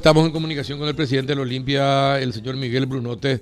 Estamos 0.00 0.26
en 0.26 0.30
comunicación 0.30 0.78
con 0.78 0.86
el 0.86 0.94
presidente 0.94 1.32
de 1.32 1.34
la 1.34 1.42
Olimpia, 1.42 2.20
el 2.20 2.32
señor 2.32 2.54
Miguel 2.54 2.86
Brunote. 2.86 3.40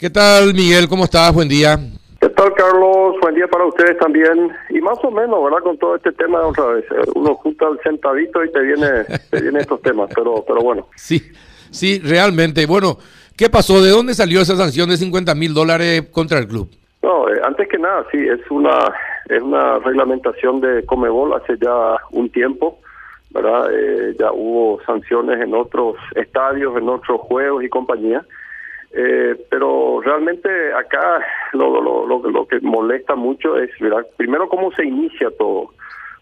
¿Qué 0.00 0.10
tal, 0.10 0.52
Miguel? 0.52 0.88
¿Cómo 0.88 1.04
estás? 1.04 1.32
Buen 1.32 1.48
día. 1.48 1.78
¿Qué 2.20 2.28
tal, 2.30 2.52
Carlos? 2.54 3.14
Buen 3.22 3.36
día 3.36 3.46
para 3.46 3.66
ustedes 3.66 3.96
también. 3.98 4.50
Y 4.70 4.80
más 4.80 4.98
o 5.04 5.12
menos, 5.12 5.44
¿verdad? 5.44 5.60
Con 5.62 5.78
todo 5.78 5.94
este 5.94 6.10
tema 6.10 6.44
otra 6.44 6.66
vez. 6.66 6.84
Eh, 6.90 7.08
uno 7.14 7.36
junta 7.36 7.68
el 7.68 7.78
centavito 7.84 8.42
y 8.42 8.50
te 8.50 8.62
viene, 8.62 9.04
te 9.30 9.42
vienen 9.42 9.60
estos 9.60 9.80
temas, 9.80 10.10
pero, 10.12 10.44
pero 10.44 10.60
bueno. 10.60 10.88
Sí, 10.96 11.22
sí, 11.70 12.00
realmente. 12.00 12.66
Bueno, 12.66 12.98
¿qué 13.36 13.48
pasó? 13.48 13.80
¿De 13.80 13.90
dónde 13.90 14.14
salió 14.14 14.40
esa 14.40 14.56
sanción 14.56 14.88
de 14.90 14.96
50 14.96 15.36
mil 15.36 15.54
dólares 15.54 16.08
contra 16.10 16.40
el 16.40 16.48
club? 16.48 16.68
No, 17.00 17.28
eh, 17.28 17.40
antes 17.44 17.68
que 17.68 17.78
nada, 17.78 18.04
sí, 18.10 18.18
es 18.18 18.40
una, 18.50 18.92
es 19.28 19.40
una 19.40 19.78
reglamentación 19.78 20.60
de 20.60 20.84
Comebol 20.84 21.32
hace 21.34 21.56
ya 21.60 21.96
un 22.10 22.28
tiempo 22.28 22.81
¿verdad? 23.32 23.70
Eh, 23.72 24.14
ya 24.18 24.32
hubo 24.32 24.80
sanciones 24.84 25.40
en 25.40 25.54
otros 25.54 25.96
estadios, 26.14 26.76
en 26.76 26.88
otros 26.88 27.20
juegos 27.22 27.64
y 27.64 27.68
compañía. 27.68 28.24
Eh, 28.94 29.36
pero 29.48 30.02
realmente 30.04 30.50
acá 30.74 31.24
lo, 31.54 31.80
lo, 31.80 32.06
lo, 32.06 32.30
lo, 32.30 32.46
que 32.46 32.60
molesta 32.60 33.14
mucho 33.14 33.56
es, 33.56 33.70
¿verdad? 33.80 34.06
primero, 34.16 34.48
cómo 34.48 34.70
se 34.72 34.84
inicia 34.84 35.30
todo. 35.38 35.70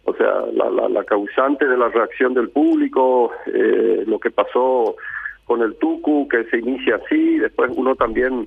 O 0.05 0.15
sea, 0.15 0.45
la, 0.53 0.70
la, 0.70 0.89
la 0.89 1.05
causante 1.05 1.67
de 1.67 1.77
la 1.77 1.89
reacción 1.89 2.33
del 2.33 2.48
público, 2.48 3.33
eh, 3.47 4.05
lo 4.06 4.19
que 4.20 4.31
pasó 4.31 4.97
con 5.47 5.62
el 5.62 5.75
Tucu, 5.77 6.29
que 6.29 6.45
se 6.45 6.59
inicia 6.59 6.97
así, 6.97 7.39
después 7.39 7.73
uno 7.75 7.97
también 7.97 8.47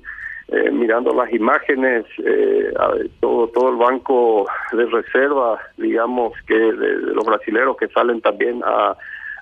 eh, 0.54 0.70
mirando 0.70 1.12
las 1.12 1.32
imágenes, 1.32 2.04
eh, 2.24 2.72
todo 3.18 3.48
todo 3.48 3.70
el 3.70 3.76
banco 3.76 4.46
de 4.70 4.86
reserva, 4.86 5.58
digamos 5.76 6.32
que 6.46 6.54
de, 6.54 6.96
los 7.12 7.24
brasileros 7.24 7.76
que 7.76 7.88
salen 7.88 8.20
también 8.20 8.62
a, 8.64 8.96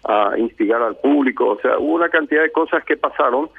a, 0.05 0.39
instigar 0.39 0.81
al 0.81 0.97
público, 0.97 1.51
o 1.51 1.61
sea, 1.61 1.79
hubo 1.79 1.97
una 1.97 2.09
cantidad 2.09 2.41
de 2.41 2.51
cosas 2.51 2.83
que 2.85 2.97
pasaron, 2.97 3.51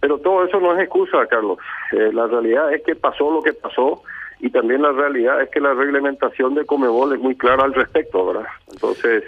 pero 0.00 0.18
todo 0.18 0.44
eso 0.46 0.58
no 0.58 0.74
es 0.74 0.80
excusa, 0.80 1.24
Carlos. 1.28 1.58
Eh, 1.92 2.10
la 2.12 2.26
realidad 2.26 2.74
es 2.74 2.82
que 2.82 2.96
pasó 2.96 3.30
lo 3.30 3.40
que 3.40 3.52
pasó 3.52 4.02
y 4.40 4.50
también 4.50 4.82
la 4.82 4.90
realidad 4.90 5.40
es 5.42 5.50
que 5.50 5.60
la 5.60 5.74
reglamentación 5.74 6.56
de 6.56 6.66
Comebol 6.66 7.12
es 7.12 7.20
muy 7.20 7.36
clara 7.36 7.62
al 7.62 7.74
respecto, 7.74 8.26
¿verdad? 8.26 8.48
Entonces, 8.72 9.22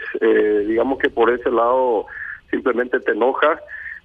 digamos 0.67 0.99
que 0.99 1.11
por 1.11 1.31
ese 1.31 1.51
lado 1.53 2.07
simplemente 2.51 2.99
te 2.99 3.13
enoja 3.13 3.61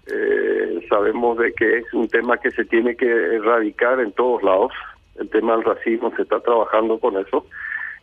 eh, 0.07 0.85
sabemos 0.89 1.37
de 1.37 1.53
que 1.53 1.77
es 1.77 1.93
un 1.93 2.07
tema 2.07 2.37
que 2.37 2.51
se 2.51 2.65
tiene 2.65 2.95
que 2.95 3.07
erradicar 3.07 3.99
en 3.99 4.11
todos 4.11 4.43
lados. 4.43 4.71
El 5.19 5.29
tema 5.29 5.55
del 5.55 5.63
racismo 5.63 6.11
se 6.15 6.23
está 6.23 6.39
trabajando 6.39 6.99
con 6.99 7.17
eso. 7.17 7.45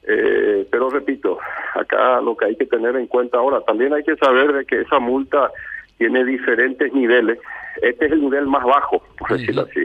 Eh, 0.06 0.66
pero 0.70 0.88
repito, 0.88 1.38
acá 1.74 2.20
lo 2.20 2.36
que 2.36 2.46
hay 2.46 2.56
que 2.56 2.66
tener 2.66 2.96
en 2.96 3.06
cuenta 3.06 3.38
ahora, 3.38 3.60
también 3.62 3.92
hay 3.92 4.02
que 4.02 4.16
saber 4.16 4.52
de 4.52 4.64
que 4.64 4.80
esa 4.80 4.98
multa 4.98 5.50
tiene 5.98 6.24
diferentes 6.24 6.92
niveles. 6.94 7.38
Este 7.82 8.06
es 8.06 8.12
el 8.12 8.22
nivel 8.22 8.46
más 8.46 8.64
bajo, 8.64 9.02
por 9.18 9.32
decirlo 9.38 9.62
así. 9.62 9.84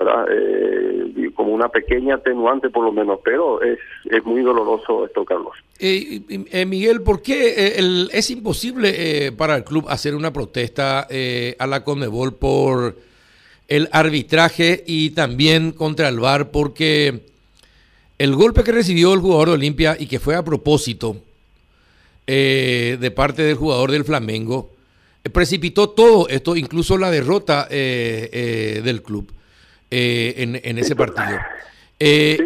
Eh, 0.00 1.30
como 1.34 1.52
una 1.52 1.68
pequeña 1.68 2.14
atenuante 2.16 2.70
por 2.70 2.84
lo 2.84 2.92
menos, 2.92 3.20
pero 3.22 3.62
es, 3.62 3.78
es 4.06 4.24
muy 4.24 4.42
doloroso 4.42 5.04
esto, 5.04 5.24
Carlos. 5.24 5.52
Eh, 5.78 6.22
eh 6.50 6.66
Miguel, 6.66 7.02
¿por 7.02 7.22
qué 7.22 7.76
eh, 7.78 8.08
es 8.10 8.30
imposible 8.30 9.32
para 9.32 9.56
el 9.56 9.64
club 9.64 9.86
hacer 9.88 10.14
una 10.14 10.32
protesta 10.32 11.06
a 11.58 11.66
la 11.66 11.84
Conmebol 11.84 12.34
por 12.34 12.96
el 13.68 13.88
arbitraje 13.92 14.82
y 14.86 15.10
también 15.10 15.72
contra 15.72 16.08
el 16.08 16.18
VAR? 16.18 16.50
Porque 16.50 17.20
el 18.18 18.34
golpe 18.34 18.64
que 18.64 18.72
recibió 18.72 19.12
el 19.12 19.20
jugador 19.20 19.48
de 19.48 19.54
Olimpia 19.54 19.96
y 19.98 20.06
que 20.06 20.18
fue 20.18 20.34
a 20.34 20.44
propósito 20.44 21.16
de 22.26 23.12
parte 23.14 23.42
del 23.42 23.56
jugador 23.56 23.90
del 23.90 24.04
Flamengo, 24.04 24.70
precipitó 25.32 25.90
todo 25.90 26.28
esto, 26.28 26.56
incluso 26.56 26.96
la 26.96 27.10
derrota 27.10 27.66
del 27.68 29.02
club. 29.02 29.30
Eh, 29.90 30.60
en, 30.62 30.78
ese 30.78 30.94
partido. 30.94 31.38
Eh, 31.98 32.38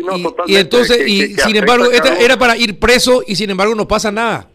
y, 0.47 0.57
entonces, 0.57 1.07
y 1.07 1.35
sin 1.37 1.57
embargo, 1.57 1.91
era 1.93 2.39
para 2.39 2.57
ir 2.57 2.79
preso 2.79 3.23
y 3.27 3.37
sin 3.37 3.51
embargo 3.51 3.75
no 3.75 3.87
pasa 3.87 4.11
nada. 4.11 4.49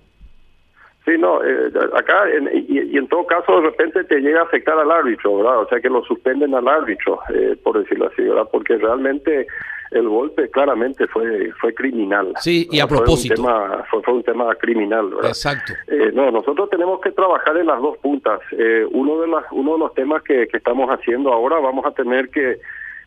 Sí, 1.09 1.17
no, 1.17 1.43
eh, 1.43 1.71
acá, 1.95 2.25
y, 2.53 2.97
en 2.97 3.07
todo 3.07 3.25
caso, 3.25 3.55
de 3.55 3.67
repente 3.67 4.03
te 4.03 4.19
llega 4.19 4.41
a 4.41 4.43
afectar 4.43 4.77
al 4.77 4.91
árbitro, 4.91 5.37
¿verdad? 5.37 5.59
O 5.59 5.67
sea, 5.67 5.79
que 5.79 5.89
lo 5.89 6.03
suspenden 6.03 6.53
al 6.53 6.67
árbitro, 6.67 7.19
por 7.63 7.79
decirlo 7.79 8.07
así, 8.07 8.21
¿verdad? 8.21 8.47
Porque 8.51 8.77
realmente 8.77 9.47
el 9.91 10.07
golpe 10.07 10.49
claramente 10.49 11.07
fue 11.07 11.51
fue 11.59 11.73
criminal. 11.73 12.33
Sí, 12.39 12.67
y 12.71 12.79
a 12.79 12.85
propósito. 12.85 13.41
Fue 13.41 13.51
un 13.51 13.57
tema, 13.57 13.83
fue, 13.89 14.13
un 14.13 14.23
tema 14.23 14.55
criminal, 14.55 15.09
¿verdad? 15.09 15.29
Exacto. 15.29 15.73
no, 16.13 16.29
nosotros 16.29 16.69
tenemos 16.69 17.01
que 17.01 17.11
trabajar 17.11 17.57
en 17.57 17.65
las 17.65 17.81
dos 17.81 17.97
puntas. 17.97 18.39
uno, 18.91 19.21
de 19.21 19.27
las, 19.27 19.45
uno 19.51 19.73
de 19.73 19.79
los 19.79 19.93
temas 19.95 20.21
que, 20.21 20.47
que 20.47 20.57
estamos 20.57 20.89
haciendo 20.89 21.33
ahora, 21.33 21.59
vamos 21.59 21.85
a 21.85 21.91
tener 21.91 22.29
que 22.29 22.59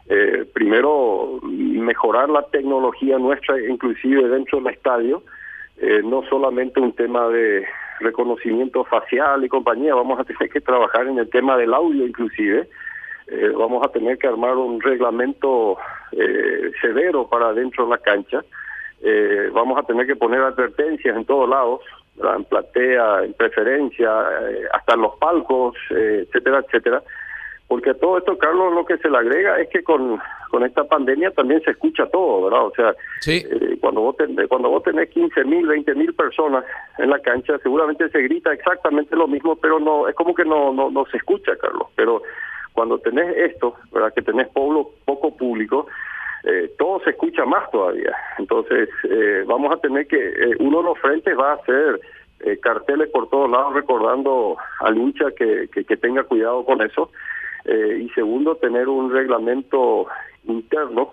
eh, 0.08 0.44
primero 0.52 1.38
mejorar 1.42 2.28
la 2.28 2.42
tecnología 2.46 3.18
nuestra, 3.18 3.60
inclusive 3.60 4.28
dentro 4.28 4.60
del 4.60 4.74
estadio, 4.74 5.22
eh, 5.78 6.02
no 6.04 6.22
solamente 6.28 6.80
un 6.80 6.92
tema 6.92 7.28
de 7.28 7.64
reconocimiento 8.02 8.84
facial 8.84 9.44
y 9.44 9.48
compañía, 9.48 9.94
vamos 9.94 10.20
a 10.20 10.24
tener 10.24 10.50
que 10.50 10.60
trabajar 10.60 11.06
en 11.06 11.18
el 11.18 11.30
tema 11.30 11.56
del 11.56 11.74
audio 11.74 12.06
inclusive, 12.06 12.68
eh, 13.28 13.52
vamos 13.56 13.84
a 13.86 13.90
tener 13.90 14.18
que 14.18 14.26
armar 14.26 14.56
un 14.56 14.80
reglamento 14.80 15.78
eh, 16.12 16.70
severo 16.80 17.28
para 17.28 17.52
dentro 17.52 17.84
de 17.84 17.90
la 17.90 17.98
cancha, 17.98 18.44
eh, 19.02 19.50
vamos 19.52 19.78
a 19.78 19.82
tener 19.82 20.06
que 20.06 20.16
poner 20.16 20.40
advertencias 20.40 21.16
en 21.16 21.24
todos 21.24 21.48
lados, 21.48 21.80
en 22.22 22.44
platea, 22.44 23.24
en 23.24 23.32
preferencia, 23.34 24.10
eh, 24.48 24.64
hasta 24.72 24.94
en 24.94 25.00
los 25.00 25.16
palcos, 25.16 25.74
etcétera, 25.90 26.58
etcétera, 26.58 27.02
porque 27.72 27.94
todo 27.94 28.18
esto, 28.18 28.36
Carlos, 28.36 28.74
lo 28.74 28.84
que 28.84 28.98
se 28.98 29.08
le 29.08 29.16
agrega 29.16 29.58
es 29.58 29.66
que 29.70 29.82
con, 29.82 30.20
con 30.50 30.62
esta 30.62 30.84
pandemia 30.84 31.30
también 31.30 31.62
se 31.62 31.70
escucha 31.70 32.04
todo, 32.08 32.44
¿verdad? 32.44 32.66
O 32.66 32.72
sea, 32.74 32.94
eh, 33.26 33.78
cuando, 33.80 34.02
vos 34.02 34.14
tenés, 34.18 34.46
cuando 34.46 34.68
vos 34.68 34.82
tenés 34.82 35.08
15 35.08 35.42
mil, 35.44 35.66
20 35.66 35.94
mil 35.94 36.12
personas 36.12 36.66
en 36.98 37.08
la 37.08 37.18
cancha, 37.20 37.56
seguramente 37.62 38.10
se 38.10 38.20
grita 38.20 38.52
exactamente 38.52 39.16
lo 39.16 39.26
mismo, 39.26 39.56
pero 39.56 39.80
no 39.80 40.06
es 40.06 40.14
como 40.14 40.34
que 40.34 40.44
no, 40.44 40.70
no, 40.74 40.90
no 40.90 41.06
se 41.06 41.16
escucha, 41.16 41.56
Carlos. 41.56 41.88
Pero 41.96 42.20
cuando 42.74 42.98
tenés 42.98 43.34
esto, 43.38 43.74
¿verdad? 43.90 44.12
Que 44.12 44.20
tenés 44.20 44.48
pueblo, 44.48 44.90
poco 45.06 45.34
público, 45.34 45.86
eh, 46.44 46.74
todo 46.76 47.00
se 47.04 47.12
escucha 47.12 47.46
más 47.46 47.70
todavía. 47.70 48.14
Entonces, 48.36 48.90
eh, 49.08 49.44
vamos 49.46 49.74
a 49.74 49.78
tener 49.78 50.06
que, 50.06 50.56
uno 50.58 50.80
de 50.80 50.84
los 50.84 50.98
frentes 50.98 51.34
va 51.38 51.54
a 51.54 51.64
ser 51.64 51.98
carteles 52.60 53.08
por 53.10 53.30
todos 53.30 53.48
lados 53.48 53.72
recordando 53.72 54.56
al 54.80 54.98
hincha 54.98 55.30
que, 55.30 55.68
que, 55.72 55.84
que 55.84 55.96
tenga 55.96 56.24
cuidado 56.24 56.64
con 56.64 56.82
eso 56.82 57.08
eh, 57.64 58.02
y 58.02 58.08
segundo, 58.10 58.56
tener 58.56 58.88
un 58.88 59.12
reglamento 59.12 60.06
interno 60.44 61.12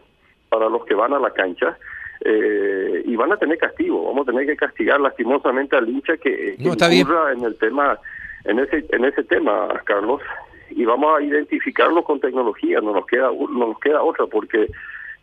para 0.49 0.69
los 0.69 0.85
que 0.85 0.95
van 0.95 1.13
a 1.13 1.19
la 1.19 1.31
cancha. 1.31 1.77
Eh, 2.21 3.03
y 3.05 3.15
van 3.15 3.31
a 3.31 3.37
tener 3.37 3.57
castigo, 3.57 4.07
vamos 4.07 4.27
a 4.27 4.31
tener 4.31 4.45
que 4.45 4.57
castigar 4.57 4.99
lastimosamente 4.99 5.77
al 5.77 5.87
hincha 5.87 6.17
que, 6.17 6.57
que 6.57 6.95
incurra 6.97 7.31
en 7.31 7.45
el 7.45 7.57
tema, 7.57 7.97
en 8.43 8.59
ese, 8.59 8.85
en 8.89 9.05
ese 9.05 9.23
tema, 9.23 9.69
Carlos, 9.85 10.21
y 10.69 10.83
vamos 10.83 11.17
a 11.17 11.23
identificarlo 11.23 12.03
con 12.03 12.19
tecnología, 12.19 12.81
no 12.81 12.91
nos 12.91 13.05
queda, 13.05 13.29
no 13.31 13.67
nos 13.67 13.79
queda 13.79 14.03
otra, 14.03 14.25
porque 14.25 14.67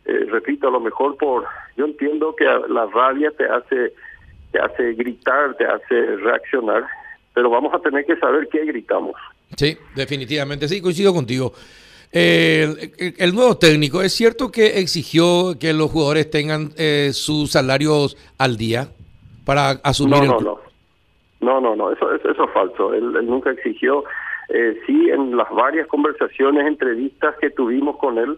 eh, 0.07 0.25
repito, 0.31 0.69
a 0.69 0.71
lo 0.71 0.79
mejor 0.79 1.17
por, 1.17 1.45
yo 1.75 1.85
entiendo 1.85 2.33
que 2.35 2.45
la 2.45 2.85
rabia 2.85 3.29
te 3.31 3.45
hace, 3.45 3.93
te 4.51 4.59
hace 4.59 4.93
gritar, 4.93 5.55
te 5.55 5.65
hace 5.65 6.15
reaccionar, 6.15 6.87
pero 7.33 7.49
vamos 7.49 7.73
a 7.73 7.79
tener 7.79 8.05
que 8.05 8.15
saber 8.15 8.47
qué 8.47 8.65
gritamos. 8.65 9.15
Sí, 9.55 9.77
definitivamente, 9.95 10.67
sí, 10.67 10.81
coincido 10.81 11.13
contigo. 11.13 11.53
el, 12.11 13.33
nuevo 13.33 13.57
técnico, 13.57 14.01
¿es 14.01 14.13
cierto 14.13 14.51
que 14.51 14.79
exigió 14.79 15.57
que 15.59 15.73
los 15.73 15.91
jugadores 15.91 16.29
tengan 16.29 16.71
eh, 16.77 17.11
sus 17.13 17.51
salarios 17.51 18.17
al 18.37 18.57
día 18.57 18.89
para 19.45 19.71
asumir? 19.83 20.23
No, 20.23 20.25
no, 20.25 20.39
no. 20.39 20.67
No, 21.39 21.61
no, 21.61 21.75
no, 21.75 21.91
eso, 21.91 22.13
eso, 22.13 22.29
es 22.29 22.51
falso. 22.51 22.93
Él, 22.93 23.13
nunca 23.25 23.51
exigió. 23.51 24.03
Eh, 24.49 24.79
sí, 24.85 25.09
en 25.09 25.37
las 25.37 25.49
varias 25.51 25.87
conversaciones, 25.87 26.65
entrevistas 26.65 27.35
que 27.39 27.49
tuvimos 27.51 27.97
con 27.97 28.17
él, 28.17 28.37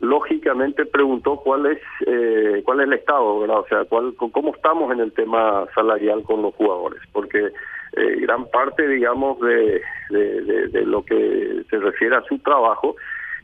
lógicamente 0.00 0.84
preguntó 0.84 1.36
cuál 1.36 1.66
es 1.66 1.78
eh, 2.06 2.62
cuál 2.64 2.80
es 2.80 2.86
el 2.86 2.94
estado, 2.94 3.40
¿verdad? 3.40 3.60
O 3.60 3.66
sea, 3.68 3.84
cuál, 3.84 4.14
cómo 4.16 4.54
estamos 4.54 4.90
en 4.92 5.00
el 5.00 5.12
tema 5.12 5.66
salarial 5.74 6.22
con 6.24 6.42
los 6.42 6.54
jugadores, 6.54 7.00
porque 7.12 7.50
eh, 7.94 8.16
gran 8.20 8.46
parte, 8.50 8.88
digamos, 8.88 9.38
de, 9.40 9.82
de, 10.10 10.86
lo 10.86 11.04
que 11.04 11.62
se 11.68 11.78
refiere 11.78 12.16
a 12.16 12.22
su 12.22 12.38
trabajo 12.38 12.96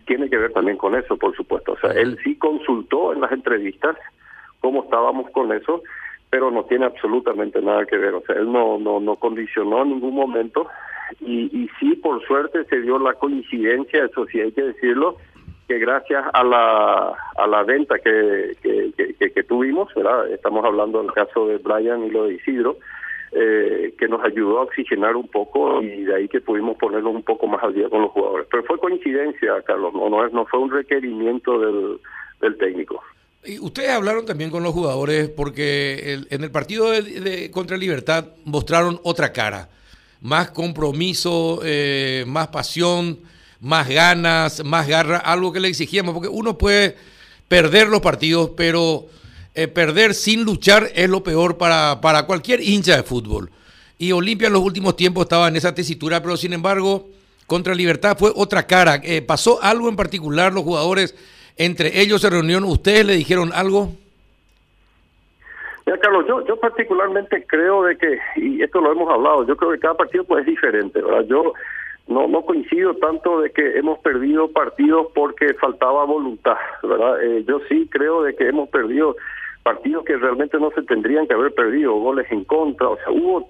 tiene 0.06 0.30
que 0.30 0.38
ver 0.38 0.52
también 0.52 0.78
con 0.78 0.94
eso, 0.94 1.16
por 1.16 1.36
supuesto. 1.36 1.72
O 1.72 1.78
sea, 1.78 1.92
él 1.92 2.18
sí 2.24 2.36
consultó 2.36 3.12
en 3.12 3.20
las 3.20 3.32
entrevistas 3.32 3.96
cómo 4.60 4.84
estábamos 4.84 5.30
con 5.30 5.52
eso, 5.52 5.82
pero 6.30 6.50
no 6.50 6.64
tiene 6.64 6.86
absolutamente 6.86 7.60
nada 7.60 7.84
que 7.84 7.98
ver. 7.98 8.14
O 8.14 8.22
sea, 8.22 8.36
él 8.36 8.50
no, 8.50 8.78
no, 8.78 9.00
no 9.00 9.16
condicionó 9.16 9.82
en 9.82 9.90
ningún 9.90 10.14
momento 10.14 10.66
y, 11.20 11.68
sí, 11.80 11.94
por 11.96 12.24
suerte, 12.26 12.64
se 12.64 12.80
dio 12.80 12.98
la 12.98 13.14
coincidencia, 13.14 14.04
eso 14.04 14.26
sí 14.26 14.40
hay 14.40 14.52
que 14.52 14.62
decirlo, 14.62 15.16
que 15.66 15.78
gracias 15.78 16.24
a 16.32 16.44
la, 16.44 17.14
a 17.36 17.46
la 17.46 17.62
venta 17.62 17.98
que, 17.98 18.56
que, 18.62 18.92
que, 19.18 19.30
que 19.30 19.42
tuvimos, 19.42 19.92
¿verdad? 19.94 20.30
estamos 20.30 20.64
hablando 20.64 21.02
del 21.02 21.12
caso 21.12 21.46
de 21.48 21.58
Brian 21.58 22.04
y 22.04 22.10
lo 22.10 22.24
de 22.24 22.34
Isidro, 22.34 22.76
eh, 23.32 23.94
que 23.98 24.08
nos 24.08 24.24
ayudó 24.24 24.60
a 24.60 24.62
oxigenar 24.62 25.14
un 25.14 25.28
poco 25.28 25.82
y 25.82 26.04
de 26.04 26.14
ahí 26.14 26.28
que 26.28 26.40
pudimos 26.40 26.78
ponernos 26.78 27.14
un 27.14 27.22
poco 27.22 27.46
más 27.46 27.62
al 27.62 27.74
día 27.74 27.88
con 27.90 28.00
los 28.00 28.10
jugadores. 28.12 28.46
Pero 28.50 28.64
fue 28.64 28.78
coincidencia, 28.78 29.60
Carlos, 29.66 29.92
no, 29.92 30.46
fue 30.46 30.60
un 30.60 30.70
requerimiento 30.70 31.58
del, 32.40 32.56
técnico. 32.58 33.02
Ustedes 33.60 33.90
hablaron 33.90 34.24
también 34.24 34.50
con 34.50 34.62
los 34.62 34.72
jugadores 34.72 35.28
porque 35.28 36.20
en 36.30 36.42
el 36.42 36.50
partido 36.50 36.90
de, 36.90 37.50
contra 37.50 37.76
Libertad 37.76 38.28
mostraron 38.44 38.98
otra 39.02 39.32
cara, 39.32 39.68
más 40.22 40.50
compromiso, 40.50 41.60
eh, 41.64 42.24
más 42.26 42.48
pasión, 42.48 43.18
más 43.60 43.88
ganas, 43.88 44.64
más 44.64 44.88
garra, 44.88 45.18
algo 45.18 45.52
que 45.52 45.60
le 45.60 45.68
exigíamos, 45.68 46.14
porque 46.14 46.28
uno 46.28 46.56
puede 46.56 46.96
perder 47.48 47.88
los 47.88 48.00
partidos, 48.00 48.52
pero 48.56 49.06
eh, 49.62 49.68
perder 49.68 50.14
sin 50.14 50.44
luchar 50.44 50.88
es 50.94 51.08
lo 51.08 51.22
peor 51.22 51.58
para, 51.58 52.00
para 52.00 52.26
cualquier 52.26 52.60
hincha 52.60 52.96
de 52.96 53.02
fútbol. 53.02 53.50
Y 53.98 54.12
Olimpia 54.12 54.46
en 54.46 54.52
los 54.52 54.62
últimos 54.62 54.96
tiempos 54.96 55.24
estaba 55.24 55.48
en 55.48 55.56
esa 55.56 55.74
tesitura, 55.74 56.22
pero 56.22 56.36
sin 56.36 56.52
embargo, 56.52 57.08
contra 57.46 57.74
Libertad 57.74 58.16
fue 58.18 58.30
otra 58.34 58.66
cara. 58.66 59.00
Eh, 59.02 59.22
¿Pasó 59.22 59.62
algo 59.62 59.88
en 59.88 59.96
particular 59.96 60.52
los 60.52 60.62
jugadores? 60.62 61.14
entre 61.58 62.00
ellos 62.00 62.20
se 62.22 62.30
reunieron, 62.30 62.64
¿ustedes 62.64 63.04
le 63.04 63.14
dijeron 63.14 63.50
algo? 63.52 63.88
Mira, 65.84 65.98
Carlos, 65.98 66.24
yo, 66.28 66.46
yo 66.46 66.58
particularmente 66.60 67.44
creo 67.46 67.82
de 67.82 67.96
que, 67.96 68.18
y 68.36 68.62
esto 68.62 68.80
lo 68.80 68.92
hemos 68.92 69.10
hablado, 69.10 69.44
yo 69.46 69.56
creo 69.56 69.72
que 69.72 69.80
cada 69.80 69.94
partido 69.94 70.24
pues 70.24 70.42
es 70.42 70.46
diferente, 70.46 71.02
¿verdad? 71.02 71.24
Yo 71.28 71.52
no, 72.06 72.28
no 72.28 72.42
coincido 72.42 72.94
tanto 72.94 73.40
de 73.40 73.50
que 73.50 73.78
hemos 73.78 73.98
perdido 73.98 74.48
partidos 74.52 75.08
porque 75.14 75.54
faltaba 75.54 76.04
voluntad, 76.04 76.56
¿verdad? 76.82 77.22
Eh, 77.22 77.44
yo 77.46 77.60
sí 77.68 77.88
creo 77.90 78.22
de 78.22 78.36
que 78.36 78.48
hemos 78.48 78.68
perdido 78.68 79.16
partidos 79.62 80.04
que 80.04 80.16
realmente 80.16 80.58
no 80.58 80.70
se 80.70 80.82
tendrían 80.82 81.26
que 81.26 81.34
haber 81.34 81.54
perdido, 81.54 81.94
goles 81.94 82.26
en 82.30 82.44
contra, 82.44 82.88
o 82.88 82.96
sea, 82.96 83.10
hubo 83.10 83.48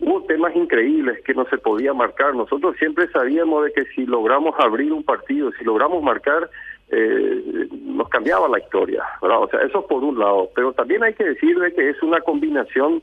hubo 0.00 0.22
temas 0.22 0.56
increíbles 0.56 1.22
que 1.24 1.34
no 1.34 1.44
se 1.46 1.58
podía 1.58 1.92
marcar. 1.92 2.34
Nosotros 2.34 2.76
siempre 2.78 3.08
sabíamos 3.08 3.64
de 3.64 3.72
que 3.72 3.84
si 3.94 4.06
logramos 4.06 4.54
abrir 4.58 4.92
un 4.92 5.04
partido, 5.04 5.52
si 5.58 5.64
logramos 5.64 6.02
marcar, 6.02 6.48
eh, 6.90 7.68
nos 7.84 8.08
cambiaba 8.08 8.48
la 8.48 8.58
historia, 8.58 9.04
¿verdad? 9.22 9.42
O 9.42 9.48
sea, 9.48 9.60
eso 9.60 9.86
por 9.86 10.02
un 10.02 10.18
lado, 10.18 10.50
pero 10.54 10.72
también 10.72 11.04
hay 11.04 11.14
que 11.14 11.24
decir 11.24 11.58
de 11.58 11.72
que 11.72 11.90
es 11.90 12.02
una 12.02 12.20
combinación 12.20 13.02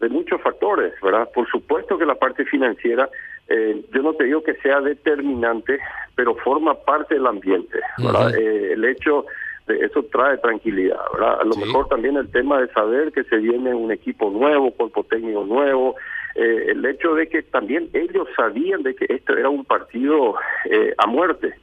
de 0.00 0.08
muchos 0.08 0.40
factores, 0.42 0.92
¿verdad? 1.00 1.28
Por 1.32 1.48
supuesto 1.48 1.96
que 1.96 2.04
la 2.04 2.16
parte 2.16 2.44
financiera, 2.44 3.08
eh, 3.48 3.80
yo 3.92 4.02
no 4.02 4.12
te 4.14 4.24
digo 4.24 4.42
que 4.42 4.54
sea 4.56 4.80
determinante, 4.80 5.78
pero 6.16 6.34
forma 6.34 6.74
parte 6.74 7.14
del 7.14 7.26
ambiente, 7.26 7.78
¿verdad? 7.98 8.36
Eh, 8.36 8.72
el 8.72 8.84
hecho 8.84 9.24
eso 9.68 10.02
trae 10.10 10.38
tranquilidad, 10.38 11.00
¿verdad? 11.12 11.40
A 11.40 11.44
lo 11.44 11.54
mejor 11.56 11.88
también 11.88 12.16
el 12.16 12.30
tema 12.30 12.60
de 12.60 12.68
saber 12.72 13.12
que 13.12 13.24
se 13.24 13.36
viene 13.36 13.74
un 13.74 13.92
equipo 13.92 14.30
nuevo, 14.30 14.72
cuerpo 14.72 15.04
técnico 15.04 15.44
nuevo, 15.44 15.96
eh, 16.34 16.66
el 16.68 16.84
hecho 16.84 17.14
de 17.14 17.28
que 17.28 17.42
también 17.42 17.88
ellos 17.92 18.28
sabían 18.36 18.82
de 18.82 18.94
que 18.94 19.06
esto 19.08 19.36
era 19.36 19.48
un 19.48 19.64
partido 19.64 20.34
eh, 20.64 20.94
a 20.98 21.06
muerte, 21.06 21.54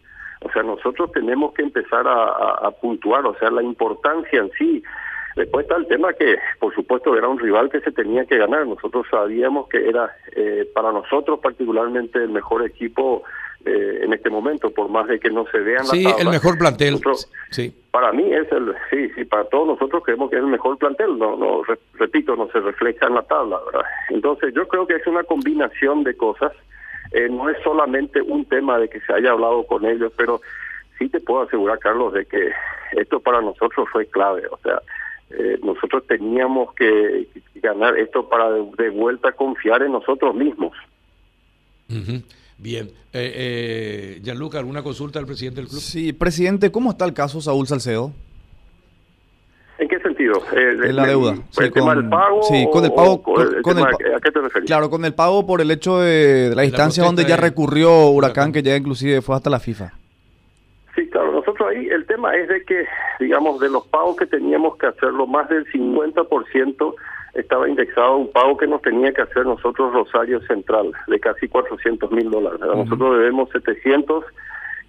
o 0.41 0.51
sea, 0.51 0.63
nosotros 0.63 1.11
tenemos 1.11 1.53
que 1.53 1.63
empezar 1.63 2.05
a, 2.07 2.71
puntuar, 2.81 3.25
o 3.25 3.35
sea, 3.37 3.51
la 3.51 3.61
importancia 3.61 4.39
en 4.39 4.49
sí. 4.57 4.81
Después 5.35 5.63
está 5.65 5.75
el 5.75 5.87
tema 5.87 6.13
que, 6.13 6.37
por 6.59 6.73
supuesto, 6.73 7.15
era 7.15 7.27
un 7.27 7.39
rival 7.39 7.69
que 7.69 7.81
se 7.81 7.91
tenía 7.91 8.25
que 8.25 8.37
ganar. 8.37 8.65
Nosotros 8.65 9.05
sabíamos 9.11 9.67
que 9.67 9.89
era 9.89 10.15
eh, 10.35 10.69
para 10.73 10.91
nosotros 10.91 11.39
particularmente 11.41 12.19
el 12.19 12.29
mejor 12.29 12.65
equipo 12.65 13.23
eh, 13.65 13.99
en 14.03 14.13
este 14.13 14.29
momento, 14.29 14.69
por 14.71 14.89
más 14.89 15.07
de 15.07 15.19
que 15.19 15.29
no 15.29 15.45
se 15.51 15.59
vean 15.59 15.85
sí, 15.85 16.05
el 16.17 16.29
mejor 16.29 16.57
plantel. 16.57 16.99
sí. 17.51 17.73
Para 17.91 18.11
mí 18.11 18.31
es 18.33 18.51
el, 18.51 18.73
sí, 18.89 19.09
sí, 19.15 19.25
para 19.25 19.45
todos 19.45 19.67
nosotros 19.67 20.03
creemos 20.03 20.29
que 20.29 20.37
es 20.37 20.43
el 20.43 20.49
mejor 20.49 20.77
plantel. 20.77 21.17
No, 21.17 21.35
no, 21.35 21.61
repito, 21.95 22.35
no 22.35 22.47
se 22.51 22.59
refleja 22.59 23.07
en 23.07 23.15
la 23.15 23.23
tabla, 23.23 23.59
¿verdad? 23.65 23.87
Entonces, 24.09 24.53
yo 24.53 24.67
creo 24.67 24.85
que 24.87 24.95
es 24.95 25.07
una 25.07 25.23
combinación 25.23 26.03
de 26.03 26.15
cosas 26.15 26.53
eh, 27.11 27.27
no 27.29 27.49
es 27.49 27.57
solamente 27.63 28.21
un 28.21 28.45
tema 28.45 28.77
de 28.77 28.87
que 28.87 28.99
se 29.01 29.13
haya 29.13 29.31
hablado 29.31 29.65
con 29.65 29.85
ellos, 29.85 30.13
pero 30.15 30.41
sí 30.97 31.09
te 31.09 31.19
puedo 31.19 31.43
asegurar, 31.43 31.79
Carlos, 31.79 32.13
de 32.13 32.25
que 32.25 32.51
esto 32.91 33.19
para 33.19 33.41
nosotros 33.41 33.87
fue 33.91 34.05
clave. 34.05 34.43
O 34.51 34.57
sea, 34.57 34.81
eh, 35.31 35.57
nosotros 35.63 36.05
teníamos 36.05 36.73
que, 36.75 37.27
ganar 37.55 37.97
esto 37.97 38.29
para 38.29 38.51
de, 38.51 38.89
vuelta 38.89 39.31
confiar 39.31 39.81
en 39.81 39.91
nosotros 39.91 40.35
mismos. 40.35 40.73
Bien. 42.57 42.87
Eh, 43.11 43.33
eh, 43.35 44.19
Gianluca, 44.21 44.59
¿alguna 44.59 44.83
consulta 44.83 45.19
al 45.19 45.25
presidente 45.25 45.61
del 45.61 45.69
club? 45.69 45.79
Sí, 45.79 46.13
presidente, 46.13 46.71
¿cómo 46.71 46.91
está 46.91 47.05
el 47.05 47.13
caso 47.13 47.41
Saúl 47.41 47.67
Salcedo? 47.67 48.11
¿En 49.79 49.87
qué 49.87 49.97
sentido? 49.99 50.33
Eh, 50.51 50.89
en 50.89 50.95
la 50.95 51.07
deuda. 51.07 51.35
Sí, 51.51 51.63
¿El 51.63 51.71
tema 51.71 51.95
del 51.95 52.09
pago? 52.09 52.43
Sí, 52.43 52.67
con 52.71 52.83
el 52.83 52.91
pago. 52.91 53.23
¿A 53.37 54.19
qué 54.19 54.31
te 54.31 54.41
refieres? 54.41 54.67
Claro, 54.67 54.89
con 54.89 55.05
el 55.05 55.13
pago 55.13 55.47
por 55.47 55.61
el 55.61 55.71
hecho 55.71 55.99
de, 55.99 56.51
la 56.53 56.65
instancia 56.65 57.03
donde 57.03 57.23
ya 57.23 57.37
recurrió 57.37 58.09
Huracán, 58.09 58.51
que 58.51 58.61
ya 58.61 58.75
inclusive 58.75 59.21
fue 59.21 59.37
hasta 59.37 59.49
la 59.49 59.59
FIFA. 59.59 59.93
Sí, 60.95 61.07
claro. 61.07 61.31
Nosotros 61.31 61.69
ahí 61.69 61.87
el 61.87 62.05
tema 62.05 62.35
es 62.35 62.49
de 62.49 62.63
que, 62.65 62.85
digamos, 63.21 63.61
de 63.61 63.69
los 63.69 63.87
pagos 63.87 64.17
que 64.17 64.25
teníamos 64.25 64.77
que 64.77 64.87
hacerlo, 64.87 65.25
más 65.25 65.47
del 65.47 65.65
50% 65.71 66.95
estaba 67.33 67.69
indexado 67.69 68.17
un 68.17 68.31
pago 68.31 68.57
que 68.57 68.67
nos 68.67 68.81
tenía 68.81 69.13
que 69.13 69.21
hacer 69.21 69.45
nosotros 69.45 69.93
Rosario 69.93 70.41
Central, 70.41 70.91
de 71.07 71.19
casi 71.19 71.47
400 71.47 72.11
mil 72.11 72.29
dólares. 72.29 72.59
Nosotros 72.59 73.17
debemos 73.17 73.49
700 73.51 74.25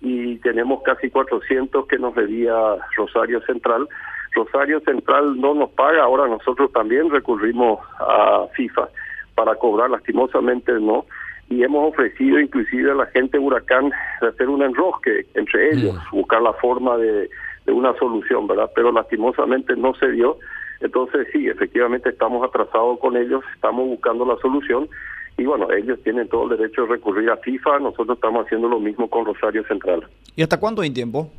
y 0.02 0.36
tenemos 0.38 0.82
casi 0.82 1.10
400 1.10 1.86
que 1.86 1.98
nos 1.98 2.14
debía 2.14 2.54
Rosario 2.96 3.40
Central 3.42 3.86
Rosario 4.32 4.80
Central 4.80 5.40
no 5.40 5.54
nos 5.54 5.70
paga, 5.70 6.02
ahora 6.02 6.28
nosotros 6.28 6.72
también 6.72 7.10
recurrimos 7.10 7.80
a 7.98 8.46
FIFA 8.54 8.88
para 9.34 9.54
cobrar, 9.56 9.90
lastimosamente 9.90 10.72
no, 10.72 11.06
y 11.48 11.62
hemos 11.64 11.92
ofrecido 11.92 12.38
inclusive 12.38 12.92
a 12.92 12.94
la 12.94 13.06
gente 13.06 13.38
de 13.38 13.44
Huracán 13.44 13.90
de 14.20 14.28
hacer 14.28 14.48
un 14.48 14.62
enrosque 14.62 15.26
entre 15.34 15.72
ellos, 15.72 15.94
mm. 15.94 16.16
buscar 16.16 16.42
la 16.42 16.52
forma 16.54 16.96
de, 16.96 17.28
de 17.66 17.72
una 17.72 17.92
solución, 17.94 18.46
¿verdad? 18.46 18.70
Pero 18.74 18.92
lastimosamente 18.92 19.74
no 19.76 19.94
se 19.94 20.10
dio. 20.12 20.38
Entonces 20.80 21.28
sí, 21.32 21.48
efectivamente 21.48 22.08
estamos 22.08 22.46
atrasados 22.46 22.98
con 22.98 23.16
ellos, 23.16 23.42
estamos 23.54 23.86
buscando 23.86 24.24
la 24.24 24.36
solución 24.36 24.88
y 25.36 25.44
bueno, 25.44 25.70
ellos 25.72 25.98
tienen 26.02 26.28
todo 26.28 26.44
el 26.44 26.58
derecho 26.58 26.82
de 26.82 26.88
recurrir 26.88 27.30
a 27.30 27.36
FIFA, 27.36 27.78
nosotros 27.80 28.16
estamos 28.16 28.46
haciendo 28.46 28.68
lo 28.68 28.80
mismo 28.80 29.08
con 29.08 29.24
Rosario 29.24 29.64
Central. 29.64 30.06
¿Y 30.36 30.42
hasta 30.42 30.58
cuánto 30.58 30.82
hay 30.82 30.90
tiempo? 30.90 31.30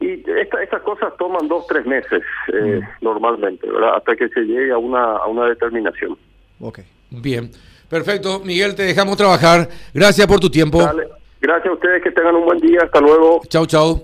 Y 0.00 0.22
estas 0.28 0.82
cosas 0.82 1.16
toman 1.16 1.48
dos, 1.48 1.66
tres 1.66 1.86
meses 1.86 2.22
eh, 2.52 2.80
normalmente, 3.00 3.70
¿verdad? 3.70 3.96
Hasta 3.96 4.16
que 4.16 4.28
se 4.28 4.40
llegue 4.40 4.72
a 4.72 4.78
una, 4.78 5.16
a 5.16 5.26
una 5.26 5.46
determinación. 5.46 6.16
Ok. 6.60 6.80
Bien. 7.10 7.50
Perfecto. 7.88 8.40
Miguel, 8.40 8.74
te 8.74 8.82
dejamos 8.82 9.16
trabajar. 9.16 9.68
Gracias 9.92 10.26
por 10.26 10.40
tu 10.40 10.50
tiempo. 10.50 10.78
Gracias 11.40 11.66
a 11.66 11.72
ustedes, 11.72 12.02
que 12.02 12.10
tengan 12.10 12.34
un 12.34 12.44
buen 12.44 12.58
día. 12.58 12.80
Hasta 12.82 13.00
luego. 13.00 13.40
Chau, 13.48 13.66
chau. 13.66 14.02